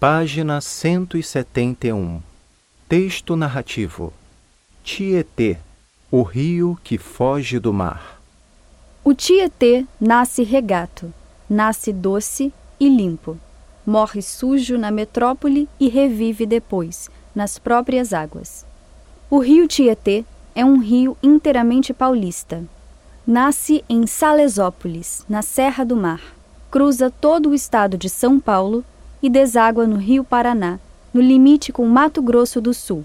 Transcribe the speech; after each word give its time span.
Página 0.00 0.62
171. 0.62 2.22
Texto 2.88 3.36
narrativo. 3.36 4.14
Tietê, 4.82 5.58
o 6.10 6.22
rio 6.22 6.78
que 6.82 6.96
foge 6.96 7.58
do 7.58 7.70
mar. 7.70 8.18
O 9.04 9.12
Tietê 9.12 9.84
nasce 10.00 10.42
regato, 10.42 11.12
nasce 11.50 11.92
doce 11.92 12.50
e 12.80 12.88
limpo. 12.88 13.36
Morre 13.84 14.22
sujo 14.22 14.78
na 14.78 14.90
metrópole 14.90 15.68
e 15.78 15.86
revive 15.90 16.46
depois, 16.46 17.10
nas 17.34 17.58
próprias 17.58 18.14
águas. 18.14 18.64
O 19.28 19.38
rio 19.38 19.68
Tietê 19.68 20.24
é 20.54 20.64
um 20.64 20.78
rio 20.78 21.14
inteiramente 21.22 21.92
paulista. 21.92 22.64
Nasce 23.26 23.84
em 23.86 24.06
Salesópolis, 24.06 25.26
na 25.28 25.42
Serra 25.42 25.84
do 25.84 25.94
Mar. 25.94 26.22
Cruza 26.70 27.10
todo 27.10 27.50
o 27.50 27.54
estado 27.54 27.98
de 27.98 28.08
São 28.08 28.40
Paulo 28.40 28.82
e 29.22 29.28
deságua 29.28 29.86
no 29.86 29.96
Rio 29.96 30.24
Paraná, 30.24 30.78
no 31.12 31.20
limite 31.20 31.72
com 31.72 31.86
Mato 31.86 32.22
Grosso 32.22 32.60
do 32.60 32.72
Sul. 32.72 33.04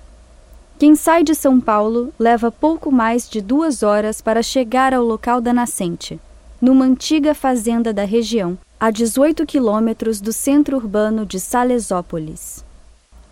Quem 0.78 0.96
sai 0.96 1.24
de 1.24 1.34
São 1.34 1.60
Paulo 1.60 2.14
leva 2.20 2.52
pouco 2.52 2.92
mais 2.92 3.30
de 3.30 3.42
duas 3.42 3.82
horas 3.82 4.22
para 4.22 4.44
chegar 4.44 4.94
ao 4.94 5.04
local 5.04 5.40
da 5.40 5.54
nascente, 5.54 6.20
numa 6.62 6.86
antiga 6.86 7.34
fazenda 7.34 7.94
da 7.94 8.04
região, 8.04 8.58
a 8.80 8.92
18 8.92 9.46
quilômetros 9.46 10.20
do 10.20 10.34
centro 10.34 10.76
urbano 10.76 11.26
de 11.26 11.40
Salesópolis. 11.40 12.64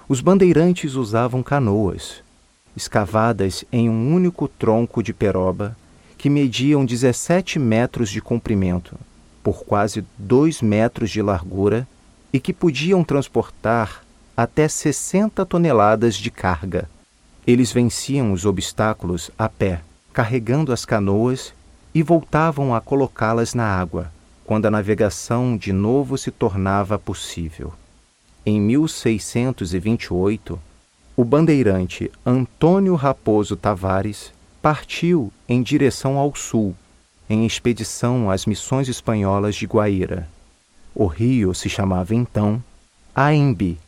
os 0.08 0.20
bandeirantes 0.20 0.94
usavam 0.94 1.42
canoas, 1.42 2.22
escavadas 2.76 3.64
em 3.72 3.88
um 3.88 4.14
único 4.14 4.48
tronco 4.48 5.02
de 5.02 5.12
peroba, 5.12 5.76
que 6.16 6.30
mediam 6.30 6.84
17 6.84 7.58
metros 7.58 8.10
de 8.10 8.20
comprimento, 8.20 8.96
por 9.42 9.64
quase 9.64 10.04
2 10.18 10.62
metros 10.62 11.10
de 11.10 11.20
largura 11.20 11.86
e 12.32 12.40
que 12.40 12.52
podiam 12.52 13.04
transportar 13.04 14.02
até 14.36 14.66
60 14.66 15.44
toneladas 15.46 16.16
de 16.16 16.30
carga. 16.30 16.88
Eles 17.46 17.70
venciam 17.72 18.32
os 18.32 18.46
obstáculos 18.46 19.30
a 19.38 19.48
pé, 19.48 19.82
carregando 20.12 20.72
as 20.72 20.84
canoas 20.84 21.52
e 21.94 22.02
voltavam 22.02 22.74
a 22.74 22.80
colocá-las 22.80 23.54
na 23.54 23.66
água, 23.66 24.10
quando 24.44 24.66
a 24.66 24.70
navegação 24.70 25.56
de 25.56 25.72
novo 25.72 26.18
se 26.18 26.30
tornava 26.30 26.98
possível. 26.98 27.72
Em 28.44 28.60
1628, 28.60 30.60
o 31.16 31.24
bandeirante 31.24 32.10
Antônio 32.26 32.94
Raposo 32.94 33.56
Tavares 33.56 34.32
partiu 34.60 35.32
em 35.48 35.62
direção 35.62 36.18
ao 36.18 36.34
sul, 36.34 36.74
em 37.28 37.46
expedição 37.46 38.30
às 38.30 38.44
missões 38.44 38.88
espanholas 38.88 39.54
de 39.54 39.66
Guaíra. 39.66 40.28
O 40.94 41.06
rio 41.06 41.54
se 41.54 41.68
chamava 41.68 42.14
então 42.14 42.62
Aembi, 43.14 43.78